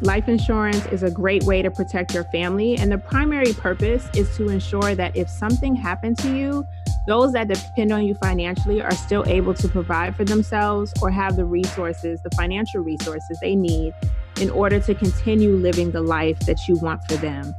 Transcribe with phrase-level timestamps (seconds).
[0.00, 4.36] Life insurance is a great way to protect your family, and the primary purpose is
[4.36, 6.66] to ensure that if something happened to you,
[7.06, 11.36] those that depend on you financially are still able to provide for themselves or have
[11.36, 13.94] the resources, the financial resources they need
[14.38, 17.54] in order to continue living the life that you want for them.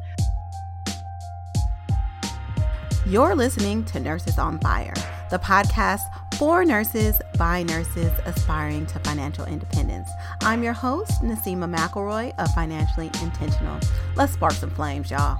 [3.07, 4.93] You're listening to Nurses on Fire,
[5.31, 6.03] the podcast
[6.37, 10.07] for nurses by nurses aspiring to financial independence.
[10.41, 13.79] I'm your host, Nasima McElroy of Financially Intentional.
[14.15, 15.39] Let's spark some flames, y'all.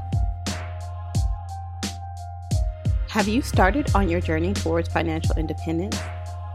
[3.10, 6.00] Have you started on your journey towards financial independence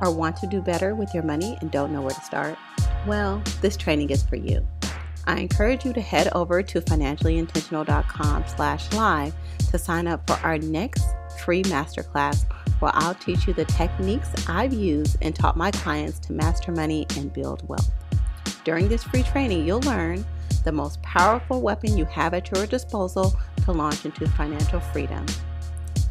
[0.01, 2.59] or want to do better with your money and don't know where to start?
[3.07, 4.67] Well, this training is for you.
[5.25, 9.35] I encourage you to head over to financiallyintentional.com slash live
[9.71, 11.05] to sign up for our next
[11.39, 12.45] free masterclass
[12.83, 17.07] where I'll teach you the techniques I've used and taught my clients to master money
[17.17, 17.91] and build wealth.
[18.65, 20.27] During this free training, you'll learn
[20.65, 25.25] the most powerful weapon you have at your disposal to launch into financial freedom,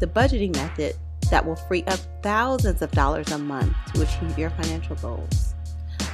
[0.00, 0.94] the budgeting method
[1.30, 5.54] that will free up thousands of dollars a month to achieve your financial goals,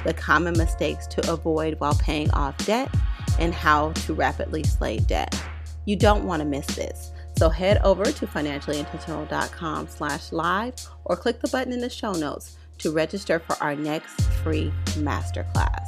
[0.05, 2.93] the common mistakes to avoid while paying off debt,
[3.39, 5.41] and how to rapidly slay debt.
[5.85, 7.11] You don't want to miss this.
[7.39, 10.73] So head over to financiallyintentional.com slash live
[11.05, 15.87] or click the button in the show notes to register for our next free masterclass.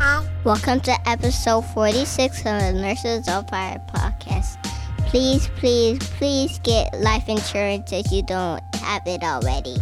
[0.00, 4.60] Hi, welcome to episode 46 of the Nurses on Fire podcast.
[5.06, 9.76] Please, please, please get life insurance if you don't have it already.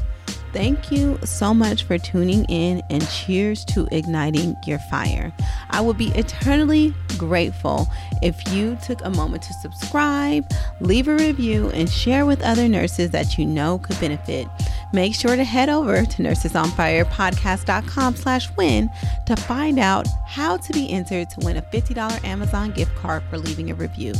[0.53, 5.33] Thank you so much for tuning in and cheers to igniting your fire.
[5.71, 7.89] I would be eternally grateful
[8.21, 13.11] if you took a moment to subscribe, leave a review, and share with other nurses
[13.11, 14.49] that you know could benefit.
[14.93, 18.91] Make sure to head over to nursesonfirepodcast.com slash win
[19.27, 23.39] to find out how to be entered to win a $50 Amazon gift card for
[23.39, 24.15] leaving a review.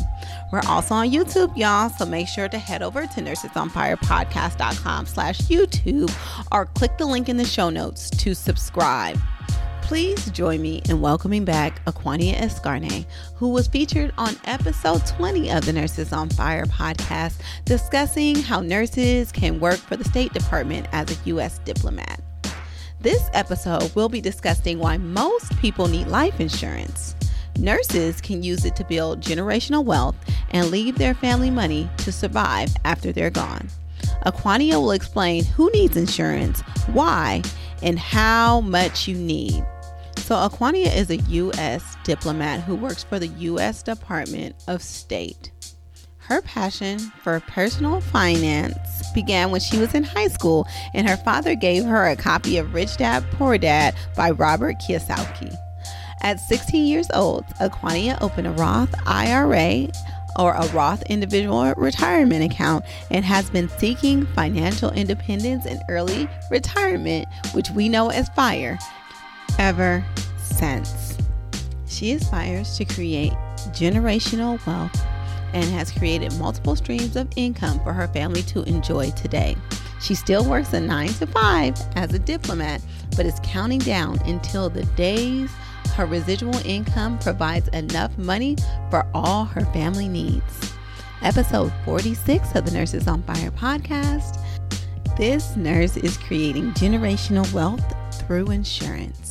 [0.53, 6.15] We're also on YouTube, y'all, so make sure to head over to nursesonfirepodcast.com slash YouTube
[6.53, 9.19] or click the link in the show notes to subscribe.
[9.91, 15.67] Please join me in welcoming back Aquania Escarne, who was featured on episode 20 of
[15.67, 21.11] the Nurses on Fire podcast, discussing how nurses can work for the State Department as
[21.11, 21.59] a U.S.
[21.65, 22.21] diplomat.
[23.01, 27.17] This episode will be discussing why most people need life insurance.
[27.59, 30.15] Nurses can use it to build generational wealth
[30.53, 33.69] and leave their family money to survive after they're gone.
[34.25, 36.61] Aquania will explain who needs insurance,
[36.93, 37.43] why,
[37.83, 39.65] and how much you need.
[40.21, 41.97] So, Aquania is a U.S.
[42.05, 43.83] diplomat who works for the U.S.
[43.83, 45.51] Department of State.
[46.19, 48.79] Her passion for personal finance
[49.13, 52.73] began when she was in high school, and her father gave her a copy of
[52.73, 55.53] Rich Dad Poor Dad by Robert Kiyosaki.
[56.23, 59.89] At 16 years old, Aquania opened a Roth IRA
[60.39, 67.27] or a Roth individual retirement account and has been seeking financial independence and early retirement,
[67.53, 68.79] which we know as FIRE,
[69.61, 70.03] ever
[70.39, 71.19] since.
[71.87, 73.33] She aspires to create
[73.73, 74.99] generational wealth
[75.53, 79.57] and has created multiple streams of income for her family to enjoy today.
[80.01, 82.81] She still works a 9 to 5 as a diplomat,
[83.17, 85.51] but is counting down until the days
[85.95, 88.57] her residual income provides enough money
[88.89, 90.73] for all her family needs.
[91.21, 94.39] Episode 46 of the Nurses on Fire podcast.
[95.19, 97.85] This nurse is creating generational wealth
[98.27, 99.30] through insurance.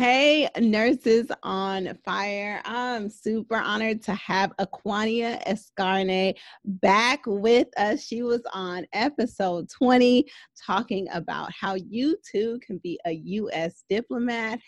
[0.00, 2.62] Hey, nurses on fire.
[2.64, 6.34] I'm super honored to have Aquania Escarne
[6.64, 8.02] back with us.
[8.02, 10.24] She was on episode 20
[10.66, 13.84] talking about how you too can be a U.S.
[13.90, 14.60] diplomat.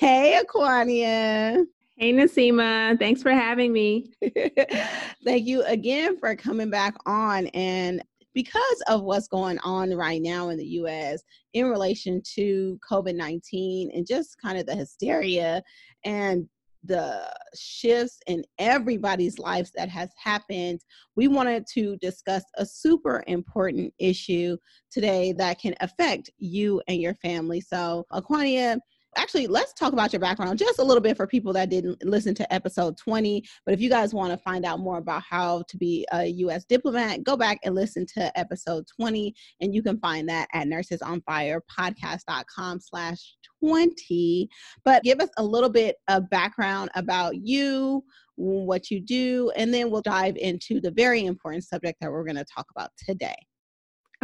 [0.00, 1.64] Hey, Aquania.
[1.96, 2.98] Hey, Nasima.
[2.98, 4.12] Thanks for having me.
[5.24, 7.46] Thank you again for coming back on.
[7.54, 8.02] And
[8.34, 11.22] because of what's going on right now in the US
[11.52, 15.62] in relation to COVID 19 and just kind of the hysteria
[16.04, 16.48] and
[16.86, 20.80] the shifts in everybody's lives that has happened,
[21.16, 24.56] we wanted to discuss a super important issue
[24.90, 27.60] today that can affect you and your family.
[27.60, 28.78] So, Aquania,
[29.16, 32.34] actually let's talk about your background just a little bit for people that didn't listen
[32.34, 35.76] to episode 20 but if you guys want to find out more about how to
[35.76, 40.28] be a u.s diplomat go back and listen to episode 20 and you can find
[40.28, 44.48] that at nursesonfirepodcast.com slash 20
[44.84, 48.04] but give us a little bit of background about you
[48.36, 52.36] what you do and then we'll dive into the very important subject that we're going
[52.36, 53.36] to talk about today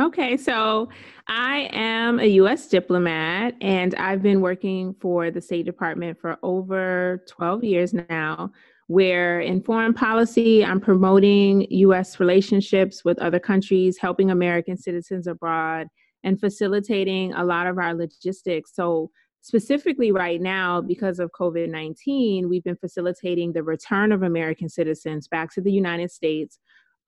[0.00, 0.88] Okay, so
[1.28, 7.22] I am a US diplomat and I've been working for the State Department for over
[7.28, 8.50] 12 years now.
[8.86, 15.86] Where in foreign policy, I'm promoting US relationships with other countries, helping American citizens abroad,
[16.24, 18.74] and facilitating a lot of our logistics.
[18.74, 19.10] So,
[19.42, 25.28] specifically right now, because of COVID 19, we've been facilitating the return of American citizens
[25.28, 26.58] back to the United States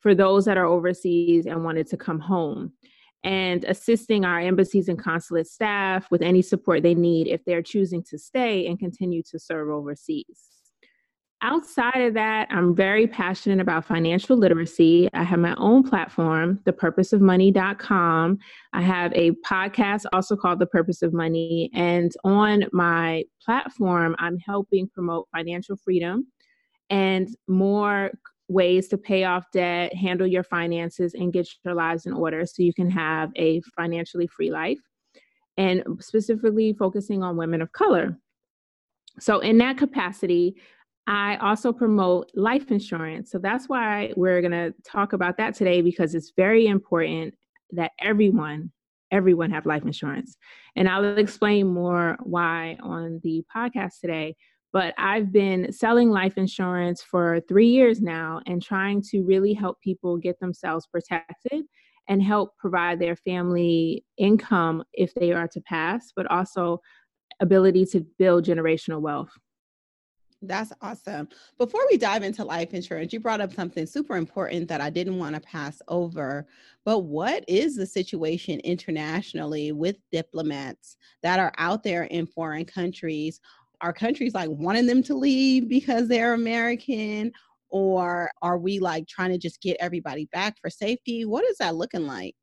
[0.02, 2.72] for those that are overseas and wanted to come home
[3.24, 8.02] and assisting our embassies and consulate staff with any support they need if they're choosing
[8.02, 10.48] to stay and continue to serve overseas.
[11.44, 15.08] Outside of that, I'm very passionate about financial literacy.
[15.12, 18.38] I have my own platform, thepurposeofmoney.com.
[18.72, 21.68] I have a podcast also called The Purpose of Money.
[21.74, 26.28] And on my platform, I'm helping promote financial freedom
[26.90, 28.12] and more
[28.52, 32.62] ways to pay off debt, handle your finances, and get your lives in order so
[32.62, 34.78] you can have a financially free life.
[35.58, 38.16] And specifically focusing on women of color.
[39.20, 40.56] So, in that capacity,
[41.06, 43.30] I also promote life insurance.
[43.30, 47.34] So, that's why we're going to talk about that today because it's very important
[47.72, 48.72] that everyone
[49.12, 50.36] everyone have life insurance.
[50.74, 54.34] And I'll explain more why on the podcast today
[54.72, 59.80] but I've been selling life insurance for three years now and trying to really help
[59.80, 61.64] people get themselves protected
[62.08, 66.80] and help provide their family income if they are to pass, but also
[67.40, 69.30] ability to build generational wealth.
[70.44, 71.28] That's awesome.
[71.56, 75.18] Before we dive into life insurance, you brought up something super important that I didn't
[75.18, 76.48] want to pass over.
[76.84, 83.40] But what is the situation internationally with diplomats that are out there in foreign countries
[83.82, 87.32] are countries like wanting them to leave because they're American?
[87.68, 91.24] Or are we like trying to just get everybody back for safety?
[91.24, 92.36] What is that looking like?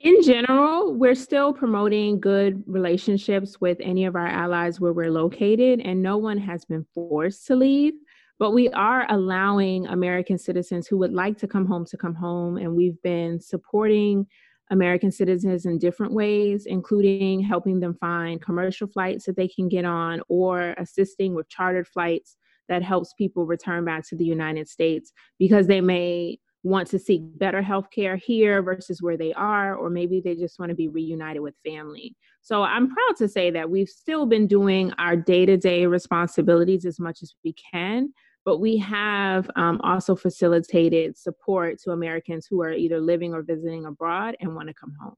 [0.00, 5.80] In general, we're still promoting good relationships with any of our allies where we're located,
[5.80, 7.94] and no one has been forced to leave.
[8.38, 12.58] But we are allowing American citizens who would like to come home to come home,
[12.58, 14.26] and we've been supporting
[14.70, 19.84] American citizens in different ways, including helping them find commercial flights that they can get
[19.84, 22.36] on or assisting with chartered flights
[22.68, 27.20] that helps people return back to the United States because they may want to seek
[27.38, 30.88] better health care here versus where they are, or maybe they just want to be
[30.88, 32.16] reunited with family.
[32.40, 36.86] So I'm proud to say that we've still been doing our day to day responsibilities
[36.86, 42.62] as much as we can but we have um, also facilitated support to Americans who
[42.62, 45.16] are either living or visiting abroad and want to come home.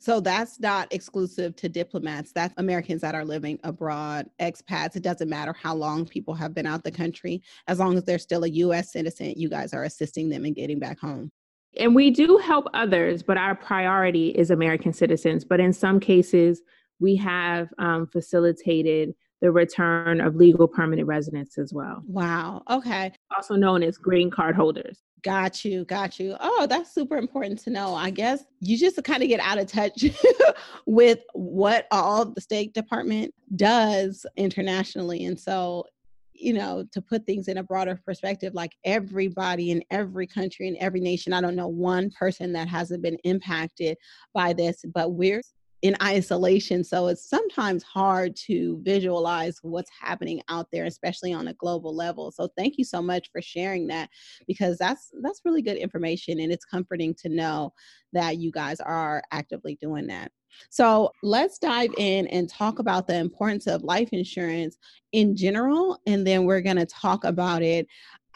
[0.00, 2.32] So that's not exclusive to diplomats.
[2.32, 4.94] That's Americans that are living abroad, expats.
[4.94, 7.42] It doesn't matter how long people have been out the country.
[7.66, 10.78] As long as they're still a US citizen, you guys are assisting them in getting
[10.78, 11.32] back home.
[11.76, 15.44] And we do help others, but our priority is American citizens.
[15.44, 16.62] But in some cases,
[17.00, 22.02] we have um, facilitated the return of legal permanent residents as well.
[22.06, 22.62] Wow.
[22.68, 23.12] Okay.
[23.36, 25.00] Also known as green card holders.
[25.22, 25.84] Got you.
[25.84, 26.36] Got you.
[26.40, 27.94] Oh, that's super important to know.
[27.94, 30.04] I guess you just kind of get out of touch
[30.86, 35.24] with what all the State Department does internationally.
[35.24, 35.84] And so,
[36.32, 40.76] you know, to put things in a broader perspective, like everybody in every country in
[40.78, 43.96] every nation, I don't know one person that hasn't been impacted
[44.34, 45.42] by this, but we're
[45.82, 46.82] in isolation.
[46.82, 52.32] So it's sometimes hard to visualize what's happening out there, especially on a global level.
[52.32, 54.10] So thank you so much for sharing that
[54.46, 57.72] because that's that's really good information and it's comforting to know
[58.12, 60.32] that you guys are actively doing that.
[60.70, 64.78] So let's dive in and talk about the importance of life insurance
[65.12, 66.00] in general.
[66.06, 67.86] And then we're going to talk about it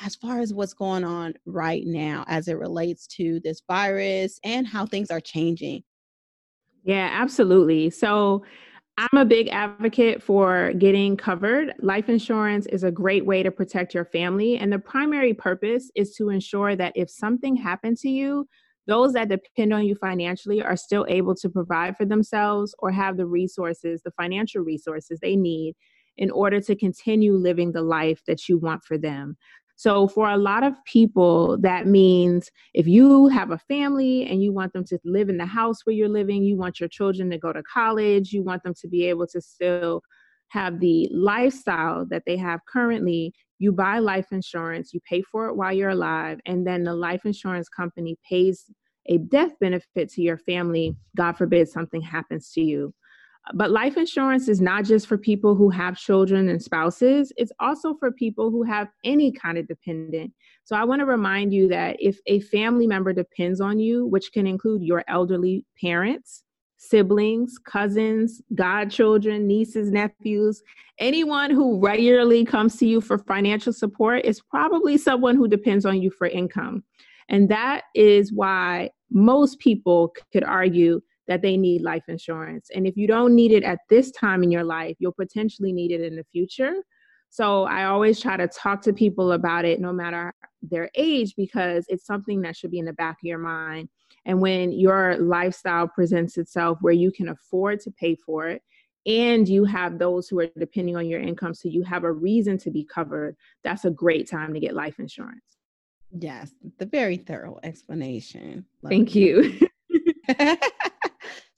[0.01, 4.67] as far as what's going on right now as it relates to this virus and
[4.67, 5.83] how things are changing.
[6.85, 7.91] Yeah, absolutely.
[7.91, 8.45] So
[8.99, 11.75] I'm a big advocate for getting covered.
[11.81, 14.59] Life insurance is a great way to protect your family.
[14.59, 18.49] And the primary purpose is to ensure that if something happened to you,
[18.87, 23.17] those that depend on you financially are still able to provide for themselves or have
[23.17, 25.75] the resources, the financial resources they need
[26.19, 29.37] in order to continue living the life that you want for them.
[29.77, 34.53] So, for a lot of people, that means if you have a family and you
[34.53, 37.39] want them to live in the house where you're living, you want your children to
[37.39, 40.03] go to college, you want them to be able to still
[40.49, 45.57] have the lifestyle that they have currently, you buy life insurance, you pay for it
[45.57, 48.67] while you're alive, and then the life insurance company pays
[49.07, 50.95] a death benefit to your family.
[51.17, 52.95] God forbid something happens to you.
[53.55, 57.95] But life insurance is not just for people who have children and spouses, it's also
[57.95, 60.33] for people who have any kind of dependent.
[60.65, 64.33] So I want to remind you that if a family member depends on you, which
[64.33, 66.45] can include your elderly parents,
[66.77, 70.63] siblings, cousins, godchildren, nieces, nephews,
[70.99, 76.01] anyone who regularly comes to you for financial support is probably someone who depends on
[76.01, 76.85] you for income.
[77.29, 82.69] And that is why most people could argue that they need life insurance.
[82.75, 85.93] And if you don't need it at this time in your life, you'll potentially need
[85.93, 86.75] it in the future.
[87.31, 91.87] So I always try to talk to people about it no matter their age because
[91.89, 93.89] it's something that should be in the back of your mind.
[94.27, 98.63] And when your lifestyle presents itself where you can afford to pay for it,
[99.05, 102.57] and you have those who are depending on your income, so you have a reason
[102.59, 105.57] to be covered, that's a great time to get life insurance.
[106.13, 108.67] Yes, the very thorough explanation.
[108.83, 109.59] Love Thank you.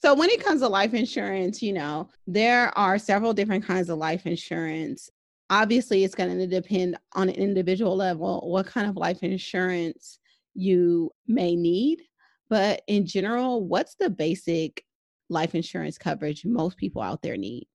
[0.05, 3.97] so, when it comes to life insurance, you know, there are several different kinds of
[3.97, 5.09] life insurance.
[5.49, 10.19] Obviously, it's going to depend on an individual level what kind of life insurance
[10.53, 12.03] you may need.
[12.51, 14.85] But in general, what's the basic
[15.31, 17.67] life insurance coverage most people out there need?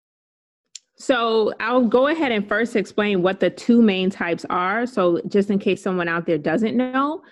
[0.97, 4.85] So I'll go ahead and first explain what the two main types are.
[4.85, 7.23] So just in case someone out there doesn't know,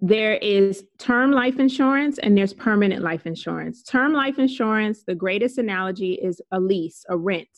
[0.00, 3.82] there is term life insurance and there's permanent life insurance.
[3.82, 7.48] Term life insurance, the greatest analogy is a lease, a rent.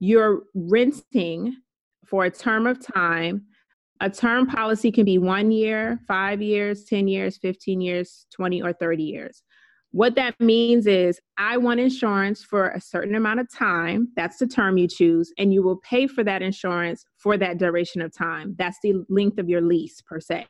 [0.00, 1.56] You're renting
[2.06, 3.44] for a term of time.
[4.00, 8.72] A term policy can be one year, five years, 10 years, 15 years, 20, or
[8.72, 9.42] 30 years.
[9.92, 14.08] What that means is, I want insurance for a certain amount of time.
[14.16, 18.02] That's the term you choose, and you will pay for that insurance for that duration
[18.02, 18.56] of time.
[18.58, 20.48] That's the length of your lease, per se.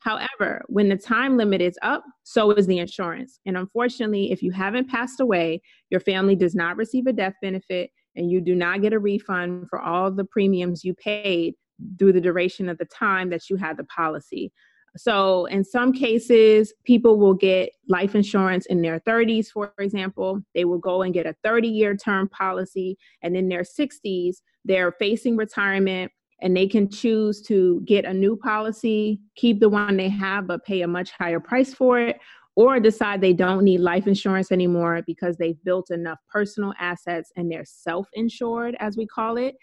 [0.00, 3.38] However, when the time limit is up, so is the insurance.
[3.46, 7.90] And unfortunately, if you haven't passed away, your family does not receive a death benefit
[8.16, 11.54] and you do not get a refund for all the premiums you paid
[11.98, 14.52] through the duration of the time that you had the policy.
[14.96, 20.40] So, in some cases, people will get life insurance in their 30s, for example.
[20.52, 24.90] They will go and get a 30 year term policy, and in their 60s, they're
[24.90, 26.10] facing retirement
[26.42, 30.64] and they can choose to get a new policy, keep the one they have, but
[30.64, 32.18] pay a much higher price for it,
[32.56, 37.50] or decide they don't need life insurance anymore because they've built enough personal assets and
[37.50, 39.54] they're self insured, as we call it,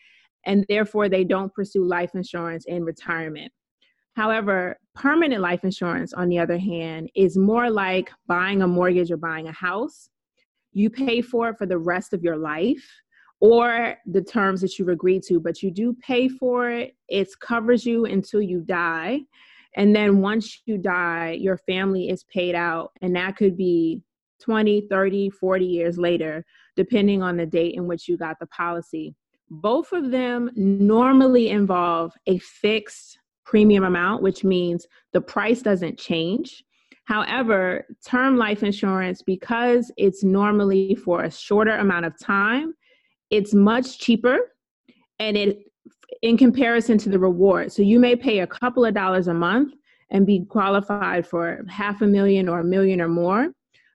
[0.46, 3.52] and therefore they don't pursue life insurance in retirement.
[4.16, 9.18] However, permanent life insurance, on the other hand, is more like buying a mortgage or
[9.18, 10.10] buying a house.
[10.74, 12.84] You pay for it for the rest of your life
[13.40, 16.96] or the terms that you've agreed to, but you do pay for it.
[17.08, 19.22] It covers you until you die.
[19.76, 24.02] And then once you die, your family is paid out, and that could be
[24.42, 26.44] 20, 30, 40 years later,
[26.76, 29.14] depending on the date in which you got the policy.
[29.50, 36.64] Both of them normally involve a fixed premium amount, which means the price doesn't change.
[37.06, 42.74] However, term life insurance, because it's normally for a shorter amount of time,
[43.30, 44.38] it's much cheaper
[45.20, 45.60] and it
[46.22, 47.72] in comparison to the reward.
[47.72, 49.74] So you may pay a couple of dollars a month
[50.10, 53.50] and be qualified for half a million or a million or more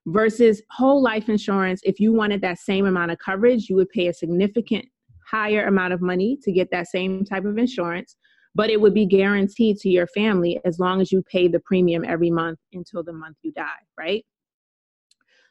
[0.07, 4.09] versus whole life insurance if you wanted that same amount of coverage you would pay
[4.09, 4.85] a significant
[5.31, 8.17] higher amount of money to get that same type of insurance
[8.55, 12.05] but it would be guaranteed to your family as long as you pay the premium
[12.05, 14.25] every month until the month you die, right?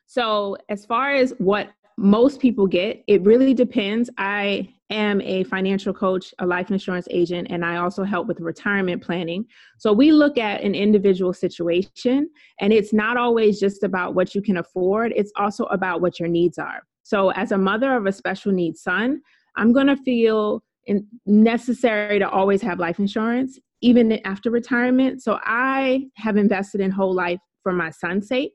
[0.06, 1.70] So, as far as what
[2.02, 4.10] most people get, it really depends.
[4.18, 9.04] I am a financial coach, a life insurance agent, and I also help with retirement
[9.04, 9.46] planning.
[9.78, 12.30] So we look at an individual situation,
[12.60, 16.28] and it's not always just about what you can afford, it's also about what your
[16.28, 16.82] needs are.
[17.04, 19.22] So, as a mother of a special needs son,
[19.56, 20.64] I'm going to feel
[21.26, 25.22] necessary to always have life insurance, even after retirement.
[25.22, 28.54] So I have invested in whole life for my son's sake.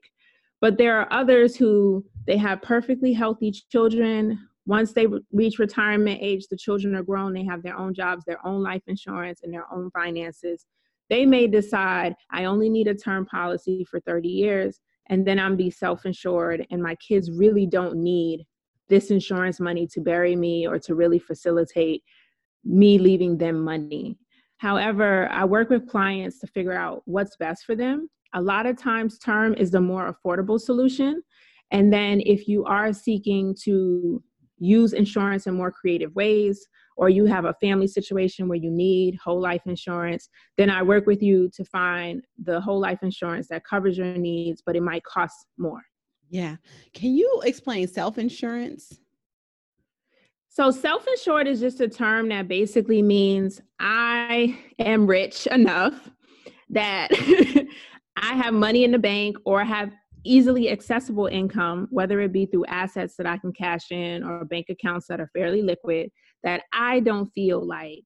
[0.61, 4.39] But there are others who they have perfectly healthy children.
[4.65, 8.45] Once they reach retirement age, the children are grown, they have their own jobs, their
[8.45, 10.65] own life insurance, and their own finances.
[11.09, 15.55] They may decide, I only need a term policy for 30 years, and then I'm
[15.55, 18.45] be self insured, and my kids really don't need
[18.89, 22.03] this insurance money to bury me or to really facilitate
[22.63, 24.17] me leaving them money.
[24.57, 28.09] However, I work with clients to figure out what's best for them.
[28.33, 31.21] A lot of times, term is the more affordable solution.
[31.71, 34.23] And then, if you are seeking to
[34.59, 36.67] use insurance in more creative ways,
[36.97, 41.05] or you have a family situation where you need whole life insurance, then I work
[41.05, 45.03] with you to find the whole life insurance that covers your needs, but it might
[45.03, 45.81] cost more.
[46.29, 46.57] Yeah.
[46.93, 48.99] Can you explain self insurance?
[50.49, 56.09] So, self insured is just a term that basically means I am rich enough
[56.71, 57.11] that
[58.17, 59.91] I have money in the bank or have
[60.23, 64.67] easily accessible income, whether it be through assets that I can cash in or bank
[64.69, 66.09] accounts that are fairly liquid,
[66.43, 68.03] that I don't feel like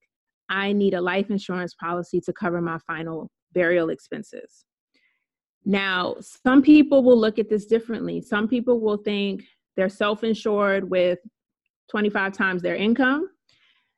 [0.49, 4.65] I need a life insurance policy to cover my final burial expenses.
[5.63, 8.21] Now, some people will look at this differently.
[8.21, 9.43] Some people will think
[9.77, 11.19] they're self insured with
[11.89, 13.29] 25 times their income.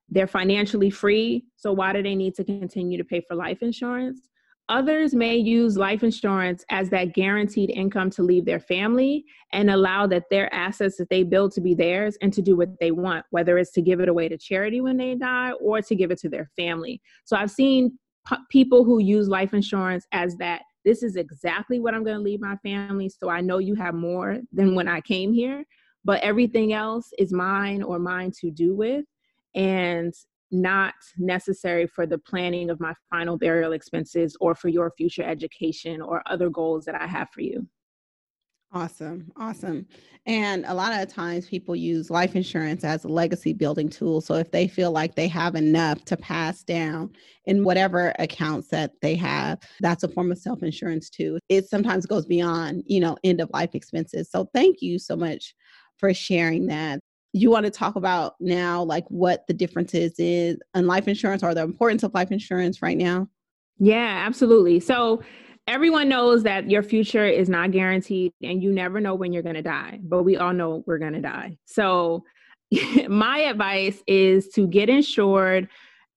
[0.09, 1.45] They're financially free.
[1.55, 4.29] So, why do they need to continue to pay for life insurance?
[4.69, 10.07] Others may use life insurance as that guaranteed income to leave their family and allow
[10.07, 13.25] that their assets that they build to be theirs and to do what they want,
[13.31, 16.19] whether it's to give it away to charity when they die or to give it
[16.19, 17.01] to their family.
[17.25, 21.93] So I've seen p- people who use life insurance as that this is exactly what
[21.93, 23.09] I'm going to leave my family.
[23.09, 25.65] So I know you have more than when I came here
[26.05, 29.05] but everything else is mine or mine to do with
[29.55, 30.13] and
[30.53, 36.01] not necessary for the planning of my final burial expenses or for your future education
[36.01, 37.67] or other goals that I have for you.
[38.75, 39.31] Awesome.
[39.37, 39.85] Awesome.
[40.25, 44.19] And a lot of times people use life insurance as a legacy building tool.
[44.19, 47.11] So if they feel like they have enough to pass down
[47.45, 51.37] in whatever accounts that they have, that's a form of self insurance too.
[51.49, 54.31] It sometimes goes beyond, you know, end of life expenses.
[54.31, 55.53] So thank you so much
[55.99, 56.99] for sharing that.
[57.33, 61.53] You want to talk about now, like what the differences is in life insurance or
[61.53, 63.27] the importance of life insurance right now?
[63.79, 64.79] Yeah, absolutely.
[64.79, 65.23] So,
[65.67, 69.55] everyone knows that your future is not guaranteed and you never know when you're going
[69.55, 71.57] to die, but we all know we're going to die.
[71.65, 72.23] So,
[73.09, 75.67] my advice is to get insured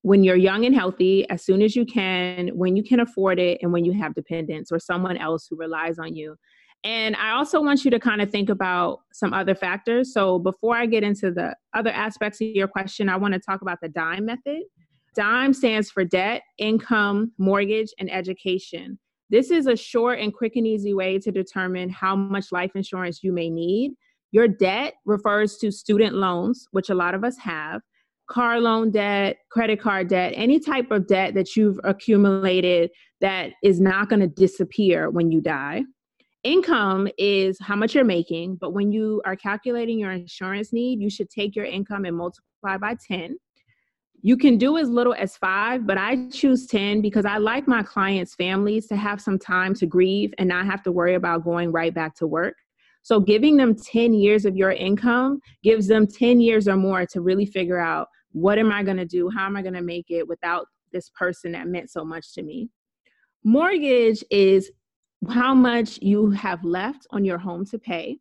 [0.03, 3.59] when you're young and healthy as soon as you can, when you can afford it,
[3.61, 6.37] and when you have dependents or someone else who relies on you.
[6.85, 10.13] And I also want you to kind of think about some other factors.
[10.13, 13.61] So before I get into the other aspects of your question, I want to talk
[13.63, 14.63] about the DIME method.
[15.17, 18.99] DIME stands for debt, income, mortgage, and education.
[19.31, 23.25] This is a short and quick and easy way to determine how much life insurance
[23.25, 23.93] you may need.
[24.31, 27.81] Your debt refers to student loans, which a lot of us have,
[28.29, 33.81] car loan debt, credit card debt, any type of debt that you've accumulated that is
[33.81, 35.83] not going to disappear when you die
[36.47, 41.11] income is how much you're making, but when you are calculating your insurance need, you
[41.11, 43.37] should take your income and multiply by 10.
[44.23, 47.83] You can do as little as five, but I choose 10 because I like my
[47.83, 51.73] clients' families to have some time to grieve and not have to worry about going
[51.73, 52.55] right back to work.
[53.03, 57.21] So, giving them 10 years of your income gives them 10 years or more to
[57.21, 59.31] really figure out what am I going to do?
[59.31, 62.43] How am I going to make it without this person that meant so much to
[62.43, 62.69] me?
[63.45, 64.73] Mortgage is
[65.29, 68.19] how much you have left on your home to pay.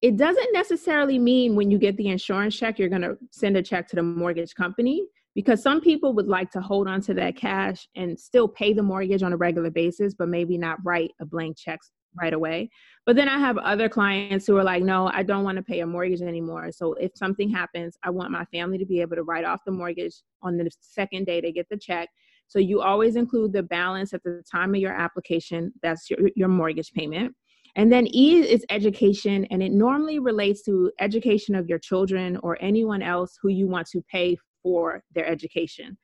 [0.00, 3.62] It doesn't necessarily mean when you get the insurance check, you're going to send a
[3.62, 7.36] check to the mortgage company because some people would like to hold on to that
[7.36, 11.24] cash and still pay the mortgage on a regular basis, but maybe not write a
[11.24, 11.78] blank check
[12.20, 12.68] right away.
[13.06, 15.80] But then I have other clients who are like, no, I don't want to pay
[15.80, 16.70] a mortgage anymore.
[16.72, 19.72] So if something happens, I want my family to be able to write off the
[19.72, 22.08] mortgage on the second day they get the check
[22.52, 25.72] so you always include the balance at the time of your application.
[25.82, 27.34] That's your, your mortgage payment.
[27.76, 32.58] And then E is education, and it normally relates to education of your children or
[32.60, 35.96] anyone else who you want to pay for their education.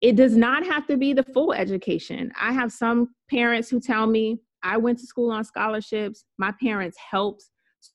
[0.00, 2.32] It does not have to be the full education.
[2.40, 6.96] I have some parents who tell me, I went to school on scholarships, my parents
[7.10, 7.44] helped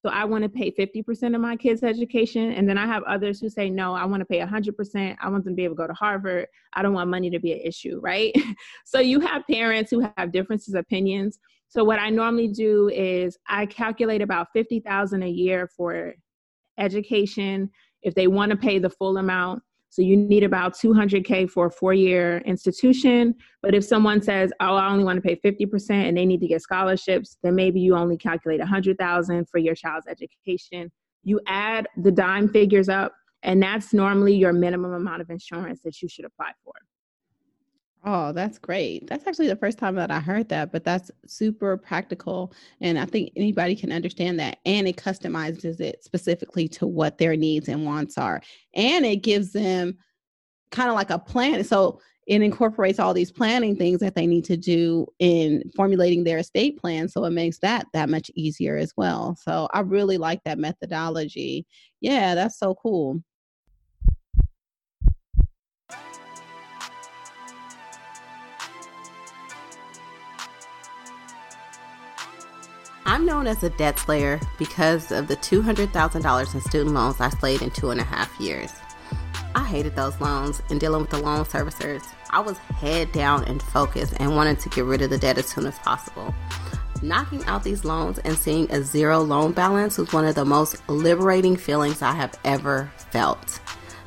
[0.02, 2.52] so I want to pay 50% of my kids' education.
[2.54, 5.18] And then I have others who say, no, I want to pay 100%.
[5.20, 6.48] I want them to be able to go to Harvard.
[6.74, 8.34] I don't want money to be an issue, right?
[8.86, 11.40] so you have parents who have differences opinions.
[11.68, 16.14] So what I normally do is I calculate about 50,000 a year for
[16.78, 17.70] education
[18.02, 21.72] if they want to pay the full amount so you need about 200K for a
[21.72, 23.36] four year institution.
[23.62, 26.48] But if someone says, oh, I only want to pay 50% and they need to
[26.48, 30.92] get scholarships, then maybe you only calculate 100,000 for your child's education.
[31.24, 36.02] You add the dime figures up, and that's normally your minimum amount of insurance that
[36.02, 36.74] you should apply for.
[38.06, 39.08] Oh, that's great.
[39.08, 42.54] That's actually the first time that I heard that, but that's super practical.
[42.80, 44.60] And I think anybody can understand that.
[44.66, 48.42] And it customizes it specifically to what their needs and wants are.
[48.74, 49.98] And it gives them
[50.72, 51.64] kind of like a plan.
[51.64, 56.40] So it incorporates all these planning things that they need to do in formulating their
[56.40, 57.10] estate plan.
[57.10, 59.36] So it makes that that much easier as well.
[59.42, 61.66] So I really like that methodology.
[62.02, 63.22] Yeah, that's so cool.
[73.20, 77.62] I'm known as a debt slayer because of the $200,000 in student loans I slayed
[77.62, 78.72] in two and a half years.
[79.54, 82.02] I hated those loans and dealing with the loan servicers.
[82.30, 85.48] I was head down and focused and wanted to get rid of the debt as
[85.48, 86.34] soon as possible.
[87.02, 90.82] Knocking out these loans and seeing a zero loan balance was one of the most
[90.88, 93.60] liberating feelings I have ever felt.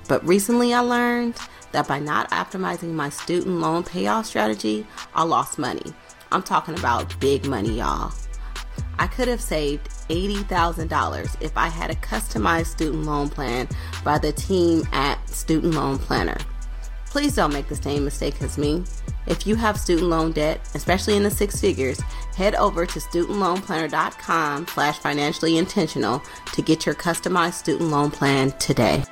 [0.09, 1.37] But recently I learned
[1.73, 5.93] that by not optimizing my student loan payoff strategy, I lost money.
[6.31, 8.11] I'm talking about big money, y'all.
[9.03, 13.67] I could have saved $80,000 if I had a customized student loan plan
[14.05, 16.37] by the team at Student Loan Planner.
[17.07, 18.85] Please don't make the same mistake as me.
[19.27, 22.01] If you have student loan debt, especially in the six figures,
[22.37, 29.03] head over to studentloanplanner.com slash financially intentional to get your customized student loan plan today.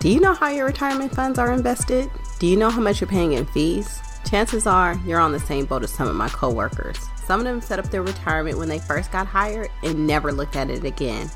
[0.00, 2.10] Do you know how your retirement funds are invested?
[2.40, 4.00] Do you know how much you're paying in fees?
[4.30, 6.96] Chances are you're on the same boat as some of my coworkers.
[7.26, 10.54] Some of them set up their retirement when they first got hired and never looked
[10.54, 11.28] at it again.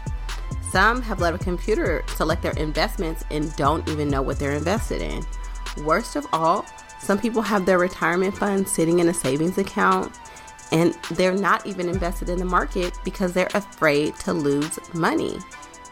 [0.71, 5.03] Some have let a computer select their investments and don't even know what they're invested
[5.03, 5.25] in.
[5.85, 6.65] Worst of all,
[7.01, 10.17] some people have their retirement funds sitting in a savings account
[10.71, 15.41] and they're not even invested in the market because they're afraid to lose money.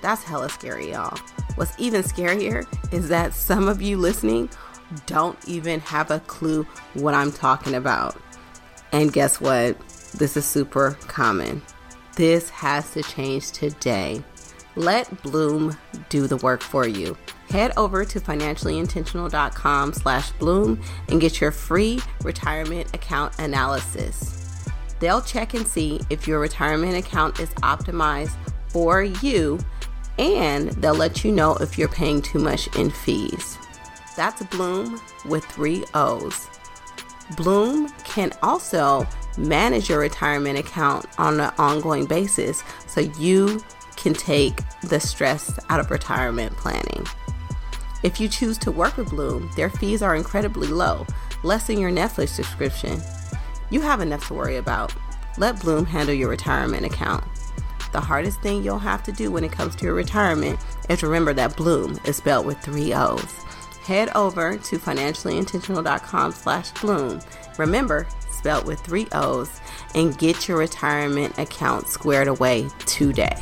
[0.02, 1.18] That's hella scary, y'all.
[1.56, 4.50] What's even scarier is that some of you listening
[5.06, 8.16] don't even have a clue what I'm talking about.
[8.92, 9.78] And guess what?
[10.14, 11.62] This is super common.
[12.16, 14.22] This has to change today.
[14.76, 15.76] Let Blooom
[16.08, 17.16] do the work for you.
[17.48, 24.38] Head over to financiallyintentional.com slash Blooom and get your free retirement account analysis.
[25.00, 28.36] They'll check and see if your retirement account is optimized
[28.68, 29.58] for you
[30.18, 33.58] and they'll let you know if you're paying too much in fees.
[34.16, 36.48] That's Blooom with three O's.
[37.36, 39.06] Blooom can also
[39.38, 43.62] manage your retirement account on an ongoing basis so you
[43.96, 47.06] can take the stress out of retirement planning.
[48.02, 51.06] If you choose to work with Blooom, their fees are incredibly low,
[51.44, 53.00] less than your Netflix subscription.
[53.70, 54.92] You have enough to worry about.
[55.38, 57.24] Let Blooom handle your retirement account.
[57.92, 61.32] The hardest thing you'll have to do when it comes to your retirement is remember
[61.34, 63.34] that Blooom is spelled with three O's.
[63.82, 67.20] Head over to financiallyintentional.com slash Blooom.
[67.58, 69.50] Remember, spelled with three O's,
[69.94, 73.36] and get your retirement account squared away today.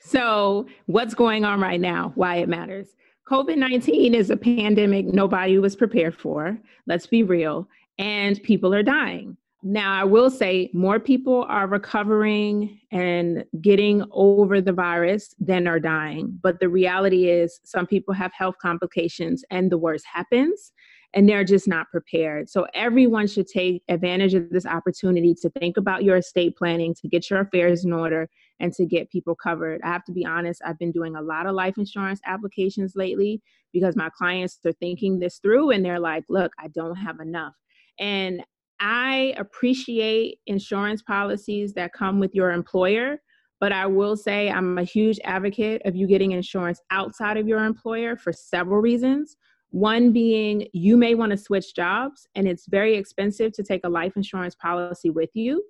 [0.00, 2.12] So, what's going on right now?
[2.14, 2.88] Why it matters.
[3.28, 6.58] COVID 19 is a pandemic nobody was prepared for.
[6.86, 9.36] Let's be real and people are dying.
[9.62, 15.80] Now, I will say more people are recovering and getting over the virus than are
[15.80, 16.38] dying.
[16.42, 20.72] But the reality is, some people have health complications and the worst happens
[21.14, 22.48] and they're just not prepared.
[22.48, 27.08] So, everyone should take advantage of this opportunity to think about your estate planning, to
[27.08, 28.28] get your affairs in order,
[28.60, 29.80] and to get people covered.
[29.82, 33.42] I have to be honest, I've been doing a lot of life insurance applications lately
[33.72, 37.54] because my clients are thinking this through and they're like, look, I don't have enough.
[37.98, 38.44] And
[38.80, 43.18] I appreciate insurance policies that come with your employer,
[43.60, 47.64] but I will say I'm a huge advocate of you getting insurance outside of your
[47.64, 49.36] employer for several reasons.
[49.70, 53.88] One being you may want to switch jobs, and it's very expensive to take a
[53.88, 55.62] life insurance policy with you.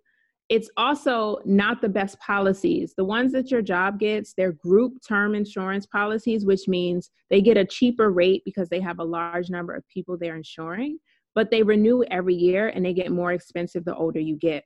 [0.49, 2.95] It's also not the best policies.
[2.97, 7.59] The ones that your job gets, they're group term insurance policies, which means they get
[7.59, 10.99] a cheaper rate because they have a large number of people they're insuring
[11.35, 14.65] but they renew every year and they get more expensive the older you get.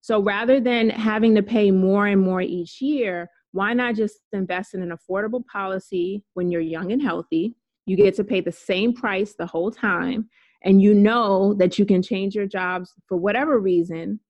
[0.00, 4.74] So rather than having to pay more and more each year, why not just invest
[4.74, 7.54] in an affordable policy when you're young and healthy?
[7.86, 10.28] You get to pay the same price the whole time,
[10.62, 14.20] and you know that you can change your jobs for whatever reason,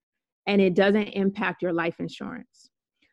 [0.47, 2.70] and it doesn't impact your life insurance.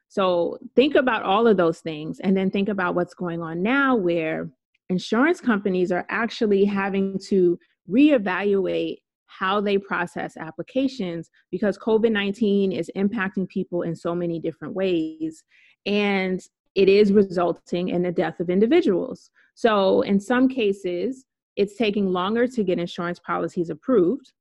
[0.08, 3.96] So think about all of those things, and then think about what's going on now
[3.96, 4.50] where
[4.90, 7.58] insurance companies are actually having to
[7.90, 14.74] reevaluate how they process applications because COVID 19 is impacting people in so many different
[14.74, 15.44] ways.
[15.86, 16.42] And
[16.76, 19.30] it is resulting in the death of individuals.
[19.56, 24.32] So, in some cases, it's taking longer to get insurance policies approved.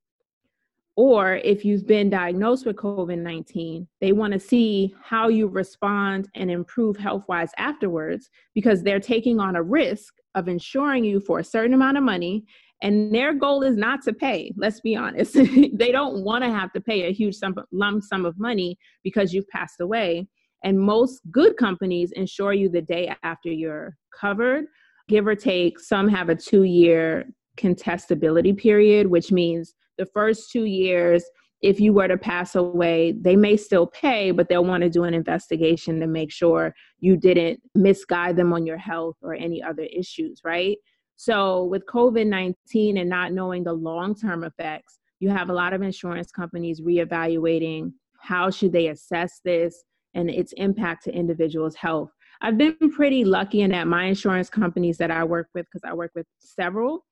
[0.96, 6.29] Or if you've been diagnosed with COVID 19, they want to see how you respond
[6.35, 11.38] and improve health wise afterwards because they're taking on a risk of insuring you for
[11.38, 12.44] a certain amount of money
[12.83, 15.35] and their goal is not to pay let's be honest
[15.75, 19.33] they don't want to have to pay a huge sum, lump sum of money because
[19.33, 20.27] you've passed away
[20.62, 24.66] And most good companies insure you the day after you're covered,
[25.09, 25.81] give or take.
[25.81, 31.25] Some have a two year contestability period, which means the first two years,
[31.62, 35.05] if you were to pass away, they may still pay, but they'll want to do
[35.05, 39.83] an investigation to make sure you didn't misguide them on your health or any other
[39.83, 40.79] issues, right?
[41.22, 45.74] So, with COVID 19 and not knowing the long term effects, you have a lot
[45.74, 52.09] of insurance companies reevaluating how should they assess this and its impact to individuals' health.
[52.40, 55.92] I've been pretty lucky in that my insurance companies that I work with, because I
[55.92, 57.04] work with several,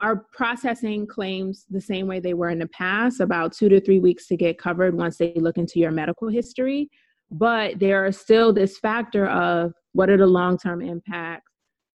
[0.00, 4.00] are processing claims the same way they were in the past, about two to three
[4.00, 6.90] weeks to get covered once they look into your medical history.
[7.30, 11.48] But there are still this factor of what are the long term impacts?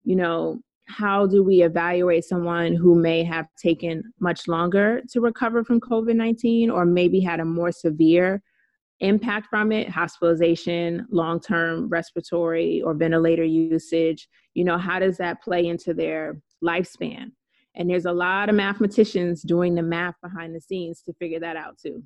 [0.06, 5.64] You know, how do we evaluate someone who may have taken much longer to recover
[5.64, 8.42] from COVID 19 or maybe had a more severe
[9.00, 14.28] impact from it hospitalization long term respiratory or ventilator usage?
[14.54, 17.32] You know how does that play into their lifespan?
[17.76, 21.58] And there's a lot of mathematicians doing the math behind the scenes to figure that
[21.58, 22.04] out too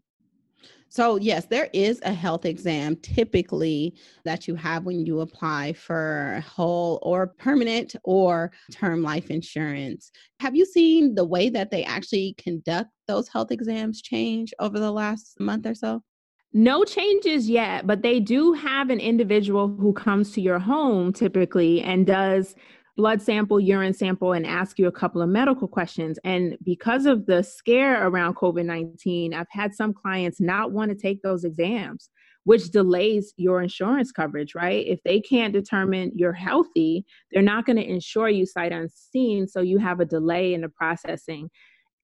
[0.92, 6.44] so, yes, there is a health exam typically that you have when you apply for
[6.46, 10.12] whole or permanent or term life insurance.
[10.42, 14.92] Have you seen the way that they actually conduct those health exams change over the
[14.92, 16.04] last month or so?
[16.52, 21.80] No changes yet, but they do have an individual who comes to your home typically
[21.80, 22.54] and does
[22.98, 26.20] blood sample, urine sample, and ask you a couple of medical questions.
[26.24, 30.96] And because of the scare around COVID 19, I've had some clients not want to
[30.96, 32.10] take those exams,
[32.44, 34.86] which delays your insurance coverage, right?
[34.86, 39.48] If they can't determine you're healthy, they're not going to insure you sight unseen.
[39.48, 41.50] So you have a delay in the processing.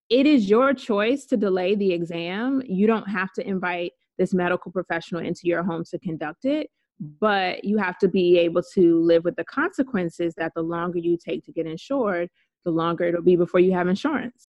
[0.09, 2.61] It is your choice to delay the exam.
[2.65, 7.63] You don't have to invite this medical professional into your home to conduct it but
[7.63, 11.43] you have to be able to live with the consequences that the longer you take
[11.45, 12.29] to get insured
[12.65, 14.47] the longer it'll be before you have insurance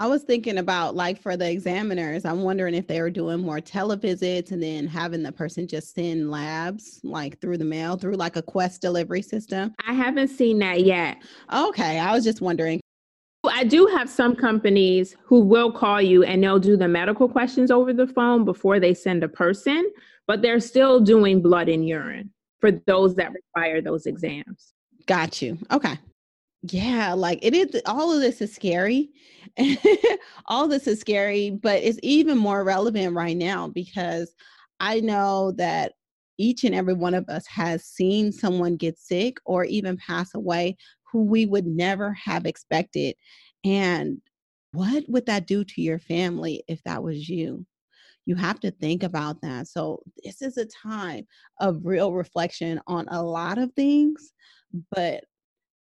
[0.00, 3.58] I was thinking about like for the examiners, I'm wondering if they were doing more
[3.58, 8.36] televisits and then having the person just send labs like through the mail through like
[8.36, 9.74] a Quest delivery system.
[9.86, 11.18] I haven't seen that yet.
[11.52, 12.80] Okay, I was just wondering
[13.44, 17.70] I do have some companies who will call you and they'll do the medical questions
[17.70, 19.90] over the phone before they send a person,
[20.30, 24.74] but they're still doing blood and urine for those that require those exams.
[25.06, 25.58] Got you.
[25.72, 25.98] Okay.
[26.62, 29.10] Yeah, like it is all of this is scary.
[30.46, 34.32] all this is scary, but it's even more relevant right now because
[34.78, 35.94] I know that
[36.38, 40.76] each and every one of us has seen someone get sick or even pass away
[41.10, 43.16] who we would never have expected.
[43.64, 44.20] And
[44.70, 47.66] what would that do to your family if that was you?
[48.30, 49.66] You have to think about that.
[49.66, 51.26] So, this is a time
[51.58, 54.32] of real reflection on a lot of things,
[54.94, 55.24] but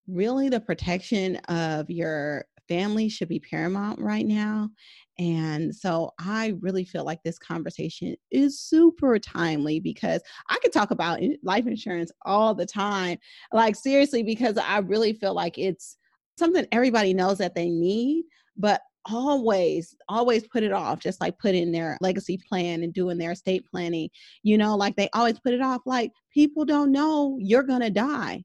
[0.08, 4.69] really the protection of your family should be paramount right now.
[5.17, 10.91] And so I really feel like this conversation is super timely because I could talk
[10.91, 13.17] about life insurance all the time.
[13.52, 15.97] Like, seriously, because I really feel like it's
[16.38, 18.23] something everybody knows that they need,
[18.56, 18.80] but
[19.12, 23.32] always always put it off just like put in their legacy plan and doing their
[23.32, 24.10] estate planning
[24.43, 28.43] you know like they always put it off like people don't know you're gonna die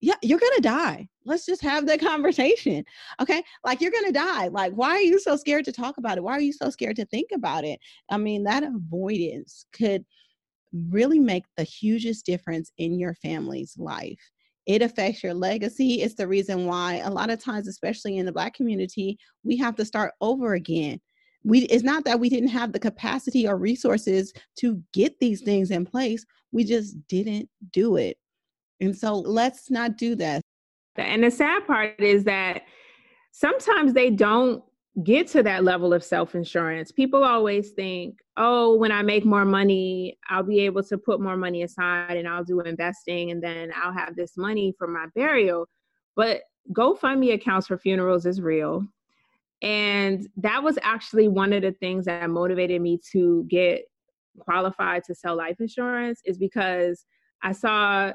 [0.00, 1.08] yeah, you're to die.
[1.24, 2.84] Let's just have that conversation.
[3.20, 3.42] Okay.
[3.64, 4.48] Like you're to die.
[4.48, 6.24] Like, why are you so scared to talk about it?
[6.24, 7.80] Why are you so scared to think about it?
[8.10, 10.04] I mean, that avoidance could
[10.90, 14.30] really make the hugest difference in your family's life.
[14.66, 16.02] It affects your legacy.
[16.02, 19.76] It's the reason why a lot of times, especially in the Black community, we have
[19.76, 21.00] to start over again.
[21.44, 25.70] We, it's not that we didn't have the capacity or resources to get these things
[25.70, 26.26] in place.
[26.50, 28.18] We just didn't do it
[28.80, 30.42] and so let's not do that.
[30.96, 32.62] And the sad part is that
[33.32, 34.62] sometimes they don't
[35.02, 36.92] get to that level of self insurance.
[36.92, 41.36] People always think, oh, when I make more money, I'll be able to put more
[41.36, 45.68] money aside and I'll do investing and then I'll have this money for my burial.
[46.14, 48.84] But GoFundMe accounts for funerals is real.
[49.62, 53.84] And that was actually one of the things that motivated me to get
[54.38, 57.06] qualified to sell life insurance is because
[57.42, 58.12] I saw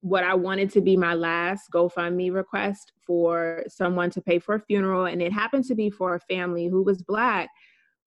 [0.00, 4.60] what I wanted to be my last GoFundMe request for someone to pay for a
[4.60, 5.06] funeral.
[5.06, 7.48] And it happened to be for a family who was Black.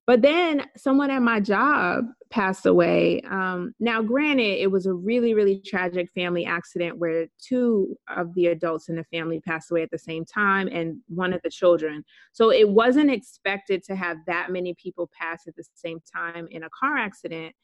[0.07, 3.21] But then someone at my job passed away.
[3.21, 8.47] Um, now, granted, it was a really, really tragic family accident where two of the
[8.47, 12.03] adults in the family passed away at the same time and one of the children.
[12.33, 16.63] So it wasn't expected to have that many people pass at the same time in
[16.63, 17.55] a car accident.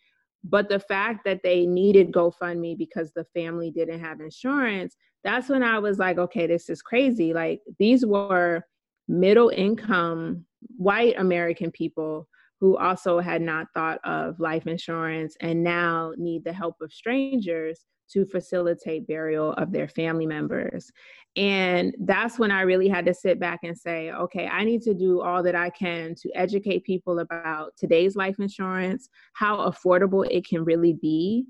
[0.43, 5.62] But the fact that they needed GoFundMe because the family didn't have insurance, that's when
[5.62, 7.34] I was like, okay, this is crazy.
[7.34, 8.63] Like these were
[9.08, 10.45] middle income
[10.77, 12.27] white American people
[12.62, 17.84] who also had not thought of life insurance and now need the help of strangers
[18.13, 20.91] to facilitate burial of their family members.
[21.36, 24.93] And that's when I really had to sit back and say, okay, I need to
[24.93, 30.47] do all that I can to educate people about today's life insurance, how affordable it
[30.47, 31.45] can really be,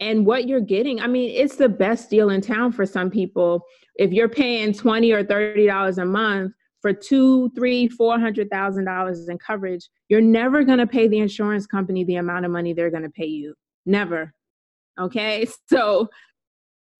[0.00, 1.00] and what you're getting.
[1.00, 3.62] I mean, it's the best deal in town for some people.
[3.96, 9.28] If you're paying 20 or $30 a month for two, three, four hundred thousand dollars
[9.28, 13.08] in coverage, you're never gonna pay the insurance company the amount of money they're gonna
[13.08, 13.54] pay you.
[13.86, 14.34] Never.
[15.00, 15.46] Okay.
[15.68, 16.08] So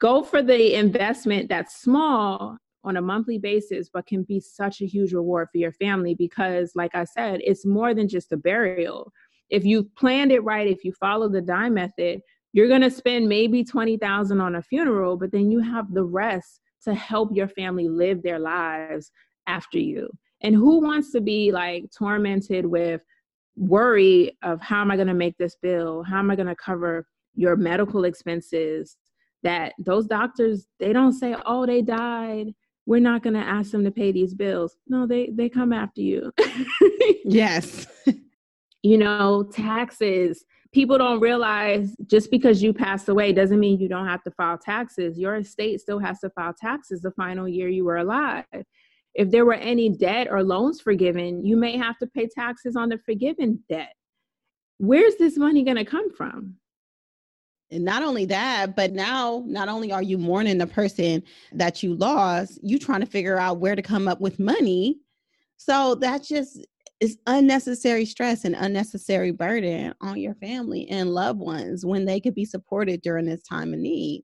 [0.01, 4.87] go for the investment that's small on a monthly basis, but can be such a
[4.87, 9.12] huge reward for your family because, like I said, it's more than just a burial.
[9.51, 12.21] If you planned it right, if you follow the DIME method,
[12.53, 16.95] you're to spend maybe 20,000 on a funeral, but then you have the rest to
[16.95, 19.12] help your family live their lives
[19.46, 20.11] after you.
[20.42, 23.00] And who wants to be like tormented with
[23.57, 26.02] worry of how am I going to make this bill?
[26.02, 28.96] How am I going to cover your medical expenses?
[29.42, 32.52] That those doctors, they don't say, oh, they died.
[32.87, 34.76] We're not going to ask them to pay these bills.
[34.88, 36.33] No, they they come after you.
[37.24, 37.87] yes.
[38.83, 40.44] you know, taxes.
[40.72, 44.59] People don't realize just because you passed away doesn't mean you don't have to file
[44.59, 45.18] taxes.
[45.18, 48.44] Your estate still has to file taxes the final year you were alive.
[49.14, 52.88] If there were any debt or loans forgiven, you may have to pay taxes on
[52.88, 53.94] the forgiven debt.
[54.79, 56.55] Where's this money going to come from?
[57.70, 61.22] And not only that, but now not only are you mourning the person
[61.53, 64.98] that you lost, you trying to figure out where to come up with money.
[65.57, 66.66] So that just
[67.01, 72.35] is unnecessary stress and unnecessary burden on your family and loved ones when they could
[72.35, 74.22] be supported during this time of need.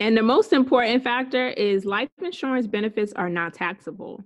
[0.00, 4.22] And the most important factor is life insurance benefits are not taxable.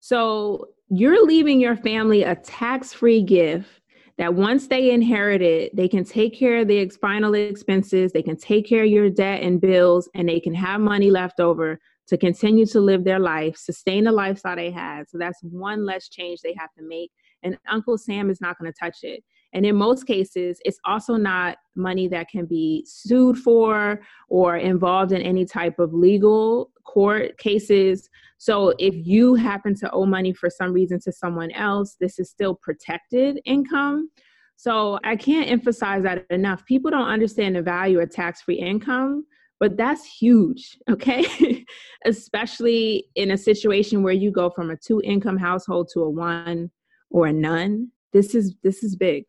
[0.00, 3.68] So you're leaving your family a tax free gift
[4.16, 8.36] that once they inherit it, they can take care of the final expenses, they can
[8.36, 12.16] take care of your debt and bills, and they can have money left over to
[12.16, 15.08] continue to live their life, sustain the lifestyle they had.
[15.08, 17.12] So that's one less change they have to make.
[17.42, 19.22] And Uncle Sam is not going to touch it.
[19.52, 25.12] And in most cases, it's also not money that can be sued for or involved
[25.12, 28.08] in any type of legal court cases.
[28.38, 32.30] So if you happen to owe money for some reason to someone else, this is
[32.30, 34.10] still protected income.
[34.56, 36.66] So I can't emphasize that enough.
[36.66, 39.24] People don't understand the value of tax free income,
[39.60, 41.64] but that's huge, okay?
[42.04, 46.70] Especially in a situation where you go from a two income household to a one
[47.10, 47.90] or a none.
[48.12, 49.24] This is this is big.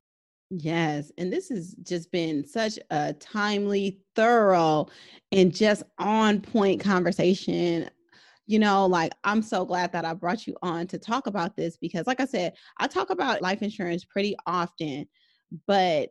[0.49, 1.11] Yes.
[1.17, 4.87] And this has just been such a timely, thorough,
[5.31, 7.89] and just on point conversation.
[8.47, 11.77] You know, like I'm so glad that I brought you on to talk about this
[11.77, 15.07] because, like I said, I talk about life insurance pretty often,
[15.67, 16.09] but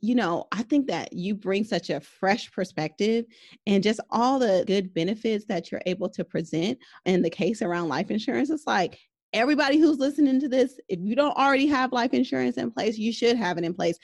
[0.00, 3.24] you know, I think that you bring such a fresh perspective
[3.66, 7.88] and just all the good benefits that you're able to present in the case around
[7.88, 8.50] life insurance.
[8.50, 8.98] It's like,
[9.32, 13.12] everybody who's listening to this if you don't already have life insurance in place you
[13.12, 13.98] should have it in place.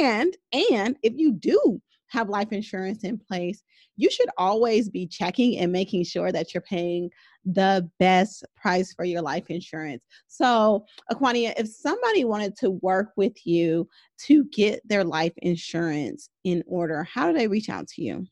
[0.00, 3.62] And and if you do have life insurance in place
[3.96, 7.10] you should always be checking and making sure that you're paying
[7.44, 10.04] the best price for your life insurance.
[10.26, 13.88] So aquania if somebody wanted to work with you
[14.26, 18.26] to get their life insurance in order how do they reach out to you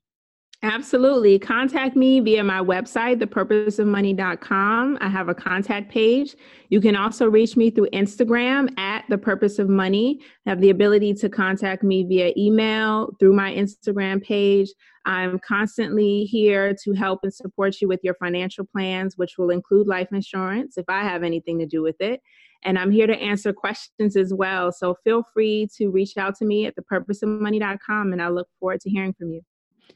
[0.63, 1.39] Absolutely.
[1.39, 4.99] Contact me via my website, thepurposeofmoney.com.
[5.01, 6.35] I have a contact page.
[6.71, 10.19] You can also reach me through Instagram at the purpose of money.
[10.47, 14.71] I have the ability to contact me via email through my Instagram page.
[15.05, 19.87] I'm constantly here to help and support you with your financial plans, which will include
[19.87, 22.23] life insurance if I have anything to do with it.
[22.65, 24.73] And I'm here to answer questions as well.
[24.73, 28.91] So feel free to reach out to me at thepurposeofmoney.com and I look forward to
[28.91, 29.43] hearing from you.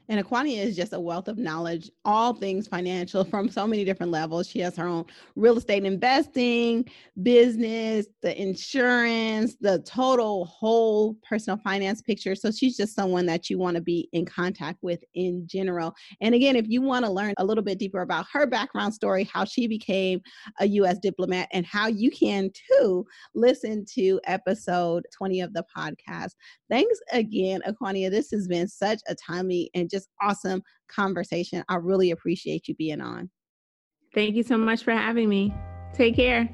[0.09, 4.11] And Aquania is just a wealth of knowledge, all things financial from so many different
[4.11, 4.49] levels.
[4.49, 5.05] She has her own
[5.37, 6.89] real estate investing,
[7.23, 12.35] business, the insurance, the total whole personal finance picture.
[12.35, 15.95] So she's just someone that you want to be in contact with in general.
[16.21, 19.25] And again, if you want to learn a little bit deeper about her background story,
[19.25, 20.21] how she became
[20.59, 26.33] a US diplomat, and how you can too listen to episode 20 of the podcast.
[26.71, 28.11] Thanks again, Aquania.
[28.11, 31.65] This has been such a timely and just awesome conversation.
[31.69, 33.29] I really appreciate you being on.
[34.15, 35.53] Thank you so much for having me.
[35.93, 36.49] Take care.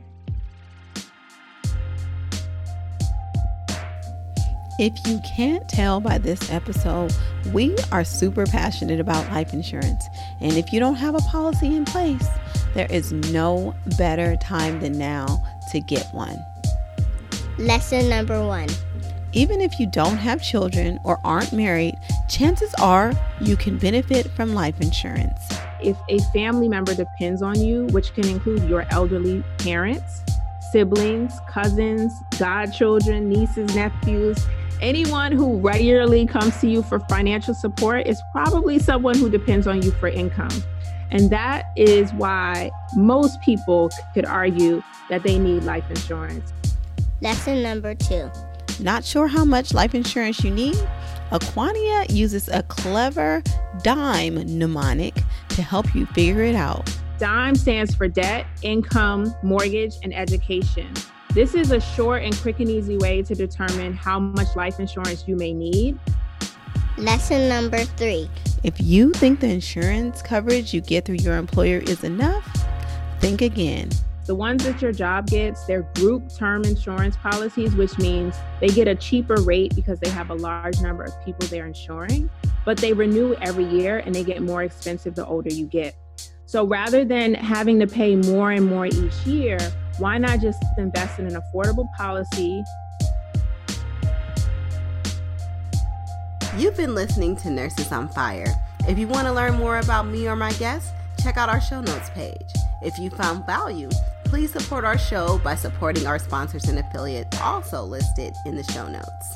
[4.78, 7.14] If you can't tell by this episode,
[7.52, 10.04] we are super passionate about life insurance.
[10.40, 12.26] And if you don't have a policy in place,
[12.74, 15.42] there is no better time than now
[15.72, 16.38] to get one.
[17.58, 18.68] Lesson number one
[19.32, 21.94] Even if you don't have children or aren't married,
[22.28, 25.40] chances are you can benefit from life insurance.
[25.82, 30.22] If a family member depends on you, which can include your elderly parents,
[30.72, 34.38] siblings, cousins, godchildren, nieces, nephews,
[34.80, 39.82] anyone who regularly comes to you for financial support is probably someone who depends on
[39.82, 40.62] you for income.
[41.10, 46.52] And that is why most people could argue that they need life insurance.
[47.20, 48.30] Lesson number two.
[48.80, 50.76] Not sure how much life insurance you need?
[51.32, 53.42] Aquania uses a clever
[53.82, 55.14] DIME mnemonic
[55.50, 56.88] to help you figure it out.
[57.18, 60.92] DIME stands for debt, income, mortgage, and education.
[61.32, 65.24] This is a short and quick and easy way to determine how much life insurance
[65.26, 65.98] you may need.
[66.98, 68.28] Lesson number three.
[68.62, 72.46] If you think the insurance coverage you get through your employer is enough,
[73.20, 73.90] think again.
[74.26, 78.88] The ones that your job gets, they're group term insurance policies, which means they get
[78.88, 82.28] a cheaper rate because they have a large number of people they're insuring,
[82.64, 85.94] but they renew every year and they get more expensive the older you get.
[86.44, 89.58] So rather than having to pay more and more each year,
[89.98, 92.64] why not just invest in an affordable policy?
[96.58, 98.52] You've been listening to Nurses on Fire.
[98.88, 100.90] If you want to learn more about me or my guests,
[101.22, 102.40] check out our show notes page.
[102.82, 103.88] If you found value,
[104.26, 108.88] please support our show by supporting our sponsors and affiliates also listed in the show
[108.88, 109.34] notes.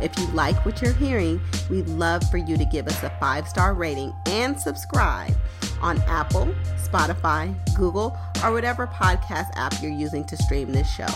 [0.00, 3.48] If you like what you're hearing, we'd love for you to give us a five
[3.48, 5.34] star rating and subscribe
[5.80, 11.06] on Apple, Spotify, Google, or whatever podcast app you're using to stream this show.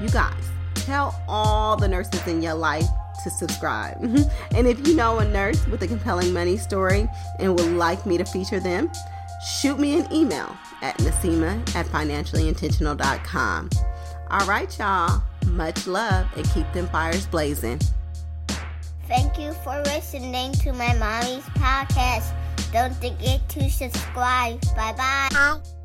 [0.00, 0.42] You guys,
[0.74, 2.86] tell all the nurses in your life
[3.24, 4.00] to subscribe.
[4.54, 7.08] and if you know a nurse with a compelling money story
[7.40, 8.90] and would like me to feature them,
[9.44, 13.70] shoot me an email at Nasima at financiallyintentional.com.
[14.30, 15.22] All right, y'all.
[15.46, 17.80] Much love and keep them fires blazing.
[19.08, 22.32] Thank you for listening to my mommy's podcast.
[22.72, 24.60] Don't forget to subscribe.
[24.76, 25.79] Bye bye.